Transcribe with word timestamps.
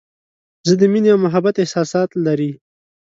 زه 0.67 0.73
د 0.81 0.83
مینې 0.91 1.09
او 1.13 1.19
محبت 1.25 1.55
احساسات 1.59 2.09
لري. 2.25 2.51